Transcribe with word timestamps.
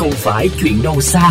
không 0.00 0.10
phải 0.10 0.48
chuyện 0.62 0.72
đâu 0.84 1.00
xa. 1.00 1.30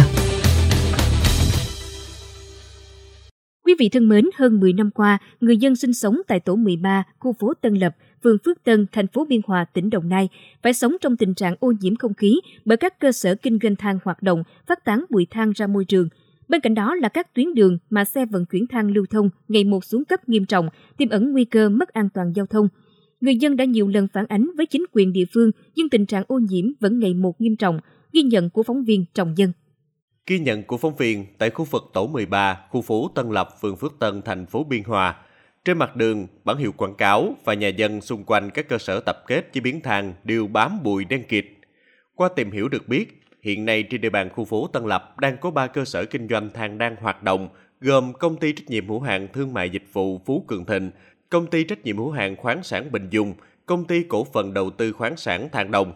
Quý 3.65 3.73
vị 3.79 3.89
thân 3.89 4.09
mến, 4.09 4.25
hơn 4.35 4.59
10 4.59 4.73
năm 4.73 4.91
qua, 4.91 5.17
người 5.41 5.57
dân 5.57 5.75
sinh 5.75 5.93
sống 5.93 6.17
tại 6.27 6.39
tổ 6.39 6.55
13, 6.55 7.03
khu 7.19 7.33
phố 7.39 7.53
Tân 7.61 7.73
Lập, 7.73 7.95
phường 8.23 8.37
Phước 8.45 8.63
Tân, 8.63 8.85
thành 8.91 9.07
phố 9.07 9.25
Biên 9.25 9.41
Hòa, 9.45 9.65
tỉnh 9.73 9.89
Đồng 9.89 10.09
Nai 10.09 10.29
phải 10.63 10.73
sống 10.73 10.95
trong 11.01 11.17
tình 11.17 11.33
trạng 11.33 11.55
ô 11.59 11.73
nhiễm 11.81 11.95
không 11.95 12.13
khí 12.13 12.39
bởi 12.65 12.77
các 12.77 12.99
cơ 12.99 13.11
sở 13.11 13.35
kinh 13.35 13.59
doanh 13.63 13.75
than 13.75 13.99
hoạt 14.03 14.23
động, 14.23 14.43
phát 14.67 14.85
tán 14.85 15.05
bụi 15.09 15.27
than 15.29 15.51
ra 15.55 15.67
môi 15.67 15.85
trường. 15.85 16.09
Bên 16.47 16.61
cạnh 16.61 16.73
đó 16.73 16.95
là 16.95 17.09
các 17.09 17.33
tuyến 17.33 17.53
đường 17.53 17.77
mà 17.89 18.05
xe 18.05 18.25
vận 18.25 18.45
chuyển 18.45 18.67
than 18.67 18.91
lưu 18.91 19.05
thông 19.09 19.29
ngày 19.47 19.63
một 19.63 19.85
xuống 19.85 20.05
cấp 20.05 20.29
nghiêm 20.29 20.45
trọng, 20.45 20.69
tiềm 20.97 21.09
ẩn 21.09 21.31
nguy 21.31 21.45
cơ 21.45 21.69
mất 21.69 21.89
an 21.89 22.09
toàn 22.13 22.33
giao 22.35 22.45
thông. 22.45 22.67
Người 23.21 23.35
dân 23.35 23.55
đã 23.55 23.65
nhiều 23.65 23.87
lần 23.87 24.07
phản 24.13 24.25
ánh 24.25 24.49
với 24.57 24.65
chính 24.65 24.85
quyền 24.91 25.13
địa 25.13 25.25
phương, 25.33 25.51
nhưng 25.75 25.89
tình 25.89 26.05
trạng 26.05 26.23
ô 26.27 26.39
nhiễm 26.39 26.65
vẫn 26.79 26.99
ngày 26.99 27.13
một 27.13 27.41
nghiêm 27.41 27.55
trọng, 27.55 27.79
ghi 28.13 28.21
nhận 28.21 28.49
của 28.49 28.63
phóng 28.63 28.83
viên 28.83 29.05
Trọng 29.13 29.37
Dân. 29.37 29.51
Ghi 30.27 30.39
nhận 30.39 30.63
của 30.63 30.77
phóng 30.77 30.95
viên 30.95 31.25
tại 31.37 31.49
khu 31.49 31.65
vực 31.65 31.83
tổ 31.93 32.07
13, 32.07 32.65
khu 32.69 32.81
phố 32.81 33.11
Tân 33.15 33.29
Lập, 33.29 33.49
phường 33.61 33.75
Phước 33.75 33.99
Tân, 33.99 34.21
thành 34.21 34.45
phố 34.45 34.63
Biên 34.63 34.83
Hòa. 34.83 35.15
Trên 35.65 35.77
mặt 35.77 35.95
đường, 35.95 36.27
bản 36.43 36.57
hiệu 36.57 36.71
quảng 36.71 36.95
cáo 36.95 37.35
và 37.45 37.53
nhà 37.53 37.67
dân 37.67 38.01
xung 38.01 38.23
quanh 38.23 38.49
các 38.49 38.69
cơ 38.69 38.77
sở 38.77 38.99
tập 38.99 39.23
kết 39.27 39.53
chế 39.53 39.61
biến 39.61 39.81
than 39.81 40.13
đều 40.23 40.47
bám 40.47 40.83
bụi 40.83 41.05
đen 41.05 41.23
kịt. 41.27 41.45
Qua 42.15 42.29
tìm 42.35 42.51
hiểu 42.51 42.69
được 42.69 42.87
biết, 42.87 43.21
hiện 43.41 43.65
nay 43.65 43.83
trên 43.83 44.01
địa 44.01 44.09
bàn 44.09 44.29
khu 44.29 44.45
phố 44.45 44.67
Tân 44.67 44.85
Lập 44.85 45.19
đang 45.19 45.37
có 45.37 45.51
3 45.51 45.67
cơ 45.67 45.85
sở 45.85 46.05
kinh 46.05 46.27
doanh 46.27 46.49
than 46.53 46.77
đang 46.77 46.95
hoạt 46.95 47.23
động, 47.23 47.49
gồm 47.81 48.13
công 48.13 48.37
ty 48.37 48.51
trách 48.53 48.69
nhiệm 48.69 48.87
hữu 48.87 48.99
hạn 48.99 49.27
thương 49.33 49.53
mại 49.53 49.69
dịch 49.69 49.85
vụ 49.93 50.21
Phú 50.25 50.45
Cường 50.47 50.65
Thịnh, 50.65 50.91
công 51.29 51.47
ty 51.47 51.63
trách 51.63 51.85
nhiệm 51.85 51.97
hữu 51.97 52.11
hạn 52.11 52.35
khoáng 52.35 52.63
sản 52.63 52.91
Bình 52.91 53.07
Dung, 53.09 53.33
công 53.65 53.85
ty 53.85 54.03
cổ 54.03 54.23
phần 54.33 54.53
đầu 54.53 54.69
tư 54.69 54.91
khoáng 54.91 55.17
sản 55.17 55.49
Than 55.51 55.71
Đồng. 55.71 55.93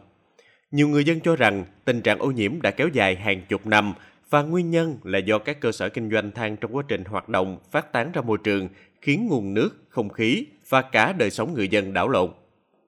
Nhiều 0.74 0.88
người 0.88 1.04
dân 1.04 1.20
cho 1.20 1.36
rằng 1.36 1.66
tình 1.86 2.02
trạng 2.02 2.20
ô 2.20 2.32
nhiễm 2.32 2.62
đã 2.62 2.72
kéo 2.72 2.88
dài 2.88 3.16
hàng 3.16 3.42
chục 3.50 3.66
năm 3.66 3.94
và 4.30 4.42
nguyên 4.42 4.72
nhân 4.72 4.98
là 5.04 5.20
do 5.20 5.40
các 5.40 5.60
cơ 5.60 5.72
sở 5.72 5.90
kinh 5.90 6.12
doanh 6.12 6.32
than 6.32 6.58
trong 6.58 6.76
quá 6.76 6.84
trình 6.88 7.04
hoạt 7.06 7.30
động 7.30 7.58
phát 7.72 7.92
tán 7.92 8.12
ra 8.14 8.22
môi 8.22 8.38
trường, 8.44 8.70
khiến 9.02 9.28
nguồn 9.28 9.54
nước, 9.54 9.70
không 9.90 10.10
khí 10.10 10.46
và 10.70 10.82
cả 10.82 11.14
đời 11.18 11.32
sống 11.32 11.54
người 11.54 11.68
dân 11.68 11.94
đảo 11.94 12.10
lộn. 12.10 12.30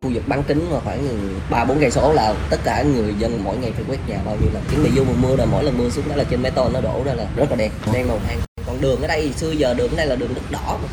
Khu 0.01 0.09
vực 0.13 0.23
bán 0.27 0.43
kính 0.47 0.67
mà 0.71 0.79
khoảng 0.79 1.07
ba 1.51 1.65
bốn 1.65 1.79
cây 1.79 1.91
số 1.91 2.13
là 2.13 2.33
tất 2.49 2.57
cả 2.63 2.83
người 2.83 3.13
dân 3.19 3.43
mỗi 3.43 3.57
ngày 3.57 3.71
phải 3.71 3.83
quét 3.87 3.97
nhà 4.07 4.19
bao 4.25 4.37
nhiêu 4.41 4.49
lần. 4.53 4.63
Chuẩn 4.71 4.83
bị 4.83 4.89
vô 4.95 5.03
mùa 5.03 5.27
mưa 5.27 5.35
là 5.35 5.45
mỗi 5.45 5.63
lần 5.63 5.77
mưa 5.77 5.89
xuống 5.89 6.09
đó 6.09 6.15
là 6.15 6.23
trên 6.23 6.41
bê 6.43 6.49
tông 6.49 6.73
nó 6.73 6.81
đổ 6.81 7.03
ra 7.05 7.13
là 7.13 7.27
rất 7.35 7.49
là 7.49 7.55
đẹp, 7.55 7.71
đen 7.93 8.07
màu 8.07 8.19
than. 8.27 8.37
Còn 8.67 8.81
đường 8.81 9.01
ở 9.01 9.07
đây 9.07 9.31
xưa 9.33 9.51
giờ 9.51 9.73
đường 9.73 9.91
ở 9.91 9.97
đây 9.97 10.07
là 10.07 10.15
đường 10.15 10.33
đất 10.35 10.51
đỏ 10.51 10.79
mà. 10.83 10.89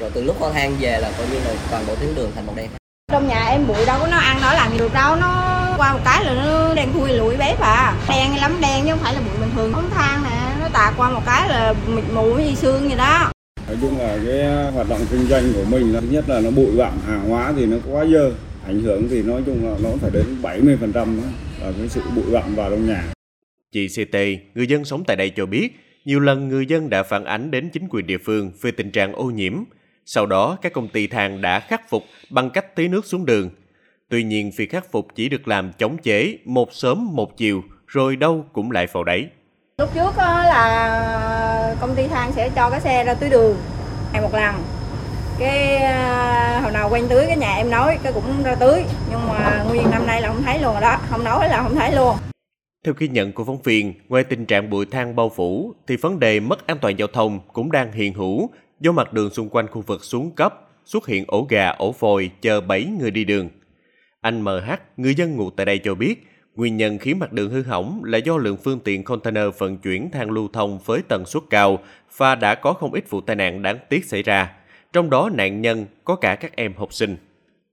Rồi 0.00 0.10
từ 0.14 0.24
lúc 0.24 0.40
kho 0.40 0.50
than 0.50 0.76
về 0.80 0.98
là 0.98 1.12
coi 1.18 1.26
như 1.28 1.38
là 1.44 1.54
toàn 1.70 1.84
bộ 1.86 1.94
tuyến 1.94 2.14
đường 2.14 2.30
thành 2.34 2.46
màu 2.46 2.56
đen. 2.56 2.70
Trong 3.12 3.28
nhà 3.28 3.48
em 3.48 3.66
bụi 3.66 3.86
đâu 3.86 3.98
có 4.00 4.06
nó 4.06 4.16
ăn 4.16 4.38
nó 4.42 4.52
làm 4.52 4.72
gì 4.72 4.78
được 4.78 4.92
đâu, 4.94 5.16
nó 5.16 5.63
qua 5.78 5.92
một 5.92 6.00
cái 6.04 6.24
là 6.24 6.34
nó 6.34 6.74
đen 6.74 6.88
thui 6.92 7.12
lụi 7.12 7.36
bếp 7.36 7.60
à. 7.60 7.96
Đen 8.08 8.36
lắm 8.40 8.52
đen 8.60 8.84
chứ 8.84 8.90
không 8.90 8.98
phải 8.98 9.14
là 9.14 9.20
bụi 9.20 9.40
bình 9.40 9.50
thường. 9.56 9.72
Ống 9.72 9.90
than 9.90 10.22
nè, 10.22 10.54
nó 10.60 10.68
tạt 10.68 10.94
qua 10.96 11.10
một 11.10 11.22
cái 11.26 11.48
là 11.48 11.74
mịt 11.86 12.04
mù 12.14 12.34
như 12.34 12.54
xương 12.54 12.88
vậy 12.88 12.98
đó. 12.98 13.32
Nói 13.66 13.76
chung 13.80 13.98
là 13.98 14.18
cái 14.26 14.72
hoạt 14.72 14.88
động 14.88 15.00
kinh 15.10 15.26
doanh 15.26 15.52
của 15.54 15.64
mình 15.70 15.92
là 15.92 16.00
thứ 16.00 16.06
nhất 16.10 16.28
là 16.28 16.40
nó 16.40 16.50
bụi 16.50 16.76
bặm 16.76 16.92
hàng 17.06 17.28
hóa 17.28 17.52
thì 17.56 17.66
nó 17.66 17.76
quá 17.92 18.04
dơ 18.04 18.32
ảnh 18.66 18.80
hưởng 18.80 19.08
thì 19.08 19.22
nói 19.22 19.42
chung 19.46 19.70
là 19.70 19.76
nó 19.82 19.90
phải 20.00 20.10
đến 20.10 20.24
70% 20.42 20.92
đó 20.92 21.28
là 21.60 21.72
cái 21.78 21.88
sự 21.88 22.00
bụi 22.16 22.24
bặm 22.32 22.54
vào 22.54 22.70
trong 22.70 22.86
nhà. 22.86 23.04
Chị 23.72 23.88
CT, 23.88 24.16
người 24.54 24.66
dân 24.66 24.84
sống 24.84 25.04
tại 25.06 25.16
đây 25.16 25.30
cho 25.30 25.46
biết, 25.46 25.68
nhiều 26.04 26.20
lần 26.20 26.48
người 26.48 26.66
dân 26.66 26.90
đã 26.90 27.02
phản 27.02 27.24
ánh 27.24 27.50
đến 27.50 27.70
chính 27.72 27.88
quyền 27.90 28.06
địa 28.06 28.18
phương 28.18 28.52
về 28.62 28.70
tình 28.70 28.90
trạng 28.90 29.12
ô 29.12 29.24
nhiễm. 29.24 29.52
Sau 30.06 30.26
đó, 30.26 30.58
các 30.62 30.72
công 30.72 30.88
ty 30.88 31.06
than 31.06 31.40
đã 31.40 31.60
khắc 31.60 31.90
phục 31.90 32.02
bằng 32.30 32.50
cách 32.50 32.76
tưới 32.76 32.88
nước 32.88 33.06
xuống 33.06 33.26
đường. 33.26 33.50
Tuy 34.14 34.22
nhiên, 34.22 34.50
việc 34.56 34.70
khắc 34.70 34.92
phục 34.92 35.06
chỉ 35.14 35.28
được 35.28 35.48
làm 35.48 35.72
chống 35.78 35.96
chế, 35.98 36.38
một 36.44 36.72
sớm 36.72 37.16
một 37.16 37.36
chiều, 37.36 37.62
rồi 37.86 38.16
đâu 38.16 38.44
cũng 38.52 38.70
lại 38.70 38.86
vào 38.92 39.04
đấy. 39.04 39.28
Lúc 39.78 39.94
trước 39.94 40.12
là 40.16 41.76
công 41.80 41.94
ty 41.94 42.06
than 42.06 42.32
sẽ 42.32 42.50
cho 42.56 42.70
cái 42.70 42.80
xe 42.80 43.04
ra 43.04 43.14
tưới 43.14 43.30
đường 43.30 43.56
ngày 44.12 44.22
một 44.22 44.34
lần. 44.34 44.54
Cái 45.38 45.76
à, 45.76 46.60
hồi 46.62 46.72
nào 46.72 46.88
quen 46.90 47.06
tưới 47.08 47.24
cái 47.26 47.36
nhà 47.36 47.54
em 47.54 47.70
nói 47.70 47.98
cái 48.02 48.12
cũng 48.12 48.42
ra 48.44 48.54
tưới 48.54 48.84
nhưng 49.10 49.28
mà 49.28 49.64
nguyên 49.68 49.90
năm 49.90 50.06
nay 50.06 50.22
là 50.22 50.28
không 50.28 50.42
thấy 50.42 50.58
luôn 50.58 50.72
rồi 50.72 50.80
đó, 50.80 50.98
không 51.10 51.24
nói 51.24 51.48
là 51.48 51.62
không 51.62 51.74
thấy 51.74 51.94
luôn. 51.94 52.16
Theo 52.84 52.94
ghi 52.98 53.08
nhận 53.08 53.32
của 53.32 53.44
phóng 53.44 53.62
viên, 53.62 53.94
ngoài 54.08 54.24
tình 54.24 54.46
trạng 54.46 54.70
bụi 54.70 54.86
than 54.90 55.16
bao 55.16 55.28
phủ, 55.36 55.74
thì 55.86 55.96
vấn 55.96 56.20
đề 56.20 56.40
mất 56.40 56.66
an 56.66 56.78
toàn 56.80 56.98
giao 56.98 57.08
thông 57.08 57.40
cũng 57.52 57.72
đang 57.72 57.92
hiện 57.92 58.14
hữu 58.14 58.50
do 58.80 58.92
mặt 58.92 59.12
đường 59.12 59.30
xung 59.30 59.48
quanh 59.48 59.68
khu 59.68 59.80
vực 59.80 60.04
xuống 60.04 60.30
cấp, 60.30 60.54
xuất 60.84 61.06
hiện 61.06 61.24
ổ 61.28 61.46
gà, 61.48 61.68
ổ 61.68 61.92
vồi 61.98 62.30
chờ 62.40 62.60
bẫy 62.60 62.86
người 63.00 63.10
đi 63.10 63.24
đường. 63.24 63.48
Anh 64.24 64.40
MH, 64.44 64.70
người 64.96 65.14
dân 65.14 65.36
ngụ 65.36 65.50
tại 65.50 65.66
đây 65.66 65.78
cho 65.78 65.94
biết, 65.94 66.26
nguyên 66.56 66.76
nhân 66.76 66.98
khiến 66.98 67.18
mặt 67.18 67.32
đường 67.32 67.50
hư 67.50 67.62
hỏng 67.62 68.02
là 68.04 68.18
do 68.18 68.36
lượng 68.36 68.56
phương 68.56 68.80
tiện 68.80 69.04
container 69.04 69.44
vận 69.58 69.78
chuyển 69.78 70.10
than 70.10 70.30
lưu 70.30 70.48
thông 70.52 70.78
với 70.84 71.00
tần 71.08 71.24
suất 71.26 71.42
cao 71.50 71.78
và 72.16 72.34
đã 72.34 72.54
có 72.54 72.72
không 72.72 72.92
ít 72.92 73.10
vụ 73.10 73.20
tai 73.20 73.36
nạn 73.36 73.62
đáng 73.62 73.78
tiếc 73.88 74.04
xảy 74.04 74.22
ra. 74.22 74.52
Trong 74.92 75.10
đó 75.10 75.30
nạn 75.34 75.62
nhân 75.62 75.86
có 76.04 76.16
cả 76.16 76.34
các 76.34 76.56
em 76.56 76.74
học 76.76 76.92
sinh. 76.92 77.16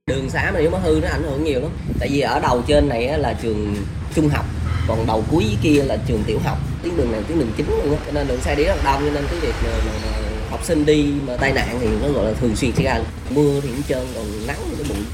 Đường 0.06 0.30
xá 0.30 0.50
mà 0.54 0.60
nếu 0.60 0.70
mà 0.70 0.78
hư 0.78 1.00
nó 1.02 1.08
ảnh 1.08 1.22
hưởng 1.22 1.44
nhiều 1.44 1.60
lắm. 1.60 1.70
Tại 2.00 2.08
vì 2.12 2.20
ở 2.20 2.40
đầu 2.40 2.62
trên 2.66 2.88
này 2.88 3.18
là 3.18 3.38
trường 3.42 3.74
trung 4.14 4.28
học, 4.28 4.44
còn 4.88 5.06
đầu 5.06 5.24
cuối 5.30 5.44
dưới 5.44 5.56
kia 5.62 5.84
là 5.84 5.96
trường 6.06 6.22
tiểu 6.26 6.38
học. 6.44 6.58
Tuyến 6.82 6.96
đường 6.96 7.12
này 7.12 7.22
tuyến 7.28 7.38
đường 7.38 7.52
chính 7.56 7.66
luôn 7.70 7.96
á, 7.96 8.02
cho 8.06 8.12
nên 8.12 8.28
lượng 8.28 8.40
xe 8.40 8.54
đi 8.54 8.64
rất 8.64 8.76
đông 8.84 9.02
cho 9.04 9.12
nên 9.14 9.24
cái 9.30 9.40
việc 9.40 9.54
mà, 9.64 9.70
mà, 9.86 9.92
mà 10.04 10.18
học 10.50 10.64
sinh 10.64 10.86
đi 10.86 11.12
mà 11.26 11.36
tai 11.36 11.52
nạn 11.52 11.76
thì 11.80 11.88
nó 12.02 12.08
gọi 12.12 12.24
là 12.24 12.32
thường 12.32 12.56
xuyên 12.56 12.72
xảy 12.72 12.84
ra. 12.84 13.00
Mưa 13.30 13.60
thì 13.60 13.68
cũng 13.68 13.82
trơn, 13.82 14.06
còn 14.14 14.24
nắng 14.46 14.58
thì 14.70 14.76
nó 14.78 14.94
bụi. 14.94 15.04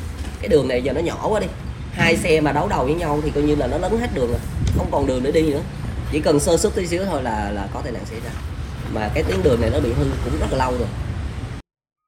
Cái 0.40 0.48
đường 0.48 0.68
này 0.68 0.82
giờ 0.82 0.92
nó 0.92 1.00
nhỏ 1.00 1.28
quá 1.28 1.40
đi. 1.40 1.46
Hai 1.92 2.16
xe 2.16 2.40
mà 2.40 2.52
đấu 2.52 2.68
đầu 2.68 2.84
với 2.84 2.94
nhau 2.94 3.20
thì 3.24 3.30
coi 3.30 3.44
như 3.44 3.54
là 3.54 3.66
nó 3.66 3.78
lấn 3.78 3.92
hết 4.00 4.08
đường 4.14 4.28
rồi, 4.28 4.38
không 4.76 4.88
còn 4.90 5.06
đường 5.06 5.22
để 5.22 5.32
đi 5.32 5.50
nữa. 5.50 5.62
Chỉ 6.12 6.20
cần 6.20 6.40
sơ 6.40 6.56
suất 6.56 6.74
tí 6.74 6.86
xíu 6.86 7.04
thôi 7.04 7.22
là 7.22 7.50
là 7.50 7.68
có 7.74 7.80
tai 7.80 7.92
nạn 7.92 8.04
xảy 8.04 8.20
ra. 8.20 8.30
Mà 8.94 9.10
cái 9.14 9.22
tuyến 9.22 9.42
đường 9.42 9.60
này 9.60 9.70
nó 9.70 9.80
bị 9.80 9.92
hư 9.92 10.04
cũng 10.24 10.40
rất 10.40 10.46
là 10.50 10.58
lâu 10.58 10.78
rồi. 10.78 10.88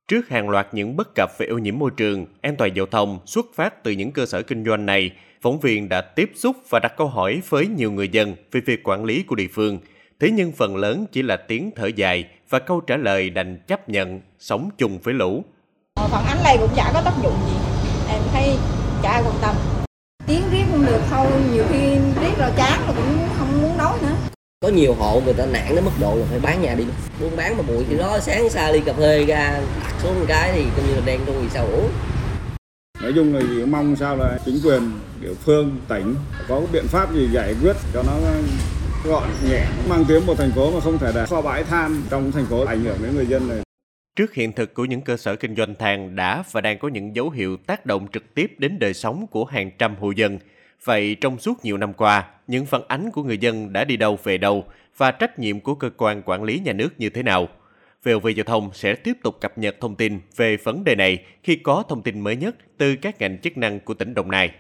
Trước 0.09 0.29
hàng 0.29 0.49
loạt 0.49 0.67
những 0.73 0.97
bất 0.97 1.09
cập 1.15 1.31
về 1.39 1.47
ô 1.47 1.59
nhiễm 1.59 1.79
môi 1.79 1.91
trường, 1.97 2.27
an 2.41 2.57
toàn 2.57 2.77
giao 2.77 2.87
thông 2.87 3.19
xuất 3.27 3.47
phát 3.55 3.85
từ 3.85 3.91
những 3.91 4.13
cơ 4.13 4.27
sở 4.27 4.43
kinh 4.43 4.65
doanh 4.65 4.87
này, 4.87 5.11
phóng 5.43 5.61
viên 5.61 5.89
đã 5.89 6.01
tiếp 6.01 6.31
xúc 6.37 6.57
và 6.71 6.79
đặt 6.83 6.93
câu 6.97 7.09
hỏi 7.09 7.41
với 7.49 7.67
nhiều 7.67 7.93
người 7.93 8.09
dân 8.09 8.37
về 8.53 8.61
việc 8.67 8.89
quản 8.89 9.05
lý 9.05 9.23
của 9.23 9.35
địa 9.35 9.49
phương. 9.55 9.79
Thế 10.21 10.31
nhưng 10.31 10.53
phần 10.53 10.77
lớn 10.77 11.07
chỉ 11.13 11.23
là 11.23 11.37
tiếng 11.37 11.71
thở 11.77 11.87
dài 11.87 12.25
và 12.51 12.59
câu 12.59 12.81
trả 12.81 12.97
lời 12.97 13.31
đành 13.31 13.59
chấp 13.67 13.89
nhận 13.89 14.21
sống 14.39 14.71
chung 14.79 14.99
với 14.99 15.15
lũ. 15.15 15.45
Phản 15.97 16.25
ánh 16.25 16.39
đây 16.45 16.57
cũng 16.61 16.71
chả 16.77 16.91
có 16.95 17.03
tác 17.05 17.15
dụng 17.23 17.35
gì, 17.47 17.57
em 18.09 18.23
thấy 18.33 18.57
chả 19.03 19.11
ai 19.11 19.23
quan 19.23 19.35
tâm. 19.43 19.55
Tiếng 20.27 20.43
riết 20.53 20.63
không 20.71 20.87
được 20.87 21.01
thôi, 21.11 21.27
nhiều 21.53 21.65
khi 21.71 21.81
riết 22.21 22.39
rồi 22.39 22.51
chán 22.57 22.81
rồi 22.87 22.97
cũng 22.97 23.29
không 23.39 23.63
muốn 23.63 23.79
nói 23.79 23.99
nữa. 24.03 24.15
Có 24.71 24.77
nhiều 24.77 24.95
hộ 24.95 25.21
người 25.25 25.35
ta 25.35 25.47
nản 25.47 25.75
đến 25.75 25.85
mức 25.85 25.91
độ 26.01 26.17
là 26.17 26.25
phải 26.31 26.39
bán 26.39 26.63
nhà 26.63 26.75
đi. 26.75 26.85
Buôn 27.21 27.37
bán 27.37 27.57
mà 27.57 27.63
bụi 27.69 27.85
thì 27.89 27.99
đó 27.99 28.19
sáng 28.21 28.51
xa 28.51 28.71
ly 28.71 28.81
cà 28.81 28.93
phê 28.93 29.25
ra 29.25 29.61
đặt 29.83 29.95
xuống 30.03 30.21
một 30.21 30.25
cái 30.29 30.53
thì 30.55 30.65
coi 30.77 30.87
như 30.87 30.95
là 30.95 31.01
đen 31.07 31.21
trong 31.27 31.43
vì 31.43 31.49
sao 31.49 31.67
uống 31.67 31.91
Nói 33.03 33.13
chung 33.15 33.35
là 33.35 33.41
chỉ 33.41 33.65
mong 33.65 33.97
sao 33.97 34.17
là 34.17 34.39
chính 34.45 34.61
quyền 34.65 34.91
địa 35.21 35.35
phương 35.35 35.77
tỉnh 35.89 36.15
có 36.49 36.63
biện 36.73 36.85
pháp 36.89 37.15
gì 37.15 37.29
giải 37.33 37.55
quyết 37.63 37.77
cho 37.95 38.03
nó 38.03 38.13
gọn 39.05 39.29
nhẹ 39.51 39.65
mang 39.89 40.05
tiếng 40.09 40.27
một 40.27 40.35
thành 40.39 40.51
phố 40.51 40.71
mà 40.71 40.81
không 40.81 40.99
thể 40.99 41.13
là 41.15 41.27
kho 41.27 41.43
bãi 41.43 41.65
than 41.65 42.03
trong 42.11 42.33
thành 42.33 42.47
phố 42.47 42.65
ảnh 42.65 42.85
hưởng 42.85 42.99
đến 43.03 43.15
người 43.15 43.27
dân 43.27 43.49
này. 43.49 43.59
Trước 44.17 44.35
hiện 44.35 44.53
thực 44.53 44.75
của 44.75 44.85
những 44.85 45.01
cơ 45.01 45.17
sở 45.17 45.37
kinh 45.37 45.57
doanh 45.57 45.75
than 45.75 46.17
đã 46.17 46.43
và 46.53 46.61
đang 46.61 46.79
có 46.79 46.89
những 46.89 47.17
dấu 47.17 47.31
hiệu 47.31 47.57
tác 47.57 47.87
động 47.87 48.07
trực 48.13 48.35
tiếp 48.35 48.53
đến 48.59 48.79
đời 48.79 48.95
sống 48.95 49.27
của 49.31 49.45
hàng 49.45 49.71
trăm 49.79 49.97
hộ 50.01 50.11
dân, 50.11 50.39
vậy 50.85 51.17
trong 51.21 51.39
suốt 51.39 51.65
nhiều 51.65 51.77
năm 51.77 51.93
qua, 51.93 52.29
những 52.47 52.67
phản 52.67 52.83
ánh 52.89 53.11
của 53.11 53.23
người 53.23 53.39
dân 53.39 53.73
đã 53.73 53.85
đi 53.85 53.97
đâu 53.97 54.19
về 54.25 54.39
đâu 54.39 54.65
và 54.97 55.11
trách 55.11 55.39
nhiệm 55.39 55.61
của 55.61 55.75
cơ 55.75 55.91
quan 55.97 56.23
quản 56.25 56.43
lý 56.43 56.59
nhà 56.65 56.73
nước 56.73 56.89
như 56.99 57.11
thế 57.11 57.23
nào? 57.23 57.49
VOV 58.05 58.29
Giao 58.37 58.45
thông 58.45 58.71
sẽ 58.73 58.95
tiếp 58.95 59.17
tục 59.23 59.41
cập 59.41 59.59
nhật 59.59 59.77
thông 59.81 59.97
tin 59.97 60.21
về 60.37 60.57
vấn 60.57 60.85
đề 60.85 60.95
này 60.95 61.25
khi 61.43 61.57
có 61.57 61.85
thông 61.89 62.03
tin 62.03 62.21
mới 62.21 62.37
nhất 62.37 62.57
từ 62.79 62.97
các 62.97 63.21
ngành 63.21 63.39
chức 63.39 63.57
năng 63.57 63.81
của 63.81 63.95
tỉnh 63.95 64.15
Đồng 64.15 64.31
Nai. 64.31 64.51